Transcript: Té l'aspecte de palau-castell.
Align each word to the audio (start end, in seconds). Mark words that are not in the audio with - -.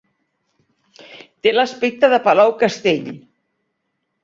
Té 1.41 1.53
l'aspecte 1.59 2.11
de 2.15 2.21
palau-castell. 2.25 3.09